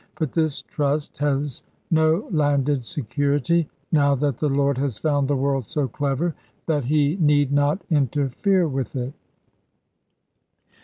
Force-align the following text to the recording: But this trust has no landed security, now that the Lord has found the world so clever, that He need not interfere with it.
But 0.17 0.31
this 0.31 0.63
trust 0.63 1.19
has 1.19 1.61
no 1.91 2.27
landed 2.31 2.83
security, 2.83 3.69
now 3.91 4.15
that 4.15 4.37
the 4.39 4.49
Lord 4.49 4.75
has 4.79 4.97
found 4.97 5.27
the 5.27 5.35
world 5.35 5.67
so 5.67 5.87
clever, 5.87 6.33
that 6.65 6.85
He 6.85 7.17
need 7.21 7.51
not 7.51 7.83
interfere 7.91 8.67
with 8.67 8.95
it. 8.95 9.13